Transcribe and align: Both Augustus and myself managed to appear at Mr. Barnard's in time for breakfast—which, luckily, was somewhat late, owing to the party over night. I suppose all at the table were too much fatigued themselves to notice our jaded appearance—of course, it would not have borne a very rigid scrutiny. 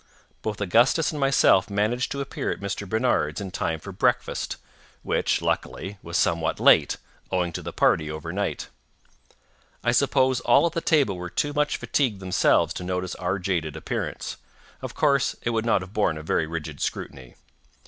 Both 0.41 0.59
Augustus 0.61 1.11
and 1.11 1.19
myself 1.19 1.69
managed 1.69 2.11
to 2.11 2.21
appear 2.21 2.49
at 2.49 2.59
Mr. 2.59 2.89
Barnard's 2.89 3.39
in 3.39 3.51
time 3.51 3.79
for 3.79 3.91
breakfast—which, 3.91 5.41
luckily, 5.43 5.99
was 6.01 6.17
somewhat 6.17 6.59
late, 6.59 6.97
owing 7.31 7.53
to 7.53 7.61
the 7.61 7.71
party 7.71 8.09
over 8.09 8.33
night. 8.33 8.67
I 9.83 9.91
suppose 9.91 10.39
all 10.39 10.65
at 10.65 10.71
the 10.73 10.81
table 10.81 11.17
were 11.17 11.29
too 11.29 11.53
much 11.53 11.77
fatigued 11.77 12.19
themselves 12.19 12.73
to 12.73 12.83
notice 12.83 13.13
our 13.13 13.37
jaded 13.37 13.75
appearance—of 13.75 14.95
course, 14.95 15.35
it 15.43 15.51
would 15.51 15.67
not 15.67 15.81
have 15.81 15.93
borne 15.93 16.17
a 16.17 16.23
very 16.23 16.47
rigid 16.47 16.81
scrutiny. 16.81 17.35